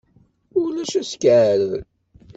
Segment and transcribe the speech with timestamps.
[0.61, 1.83] Ulac askeɛrer.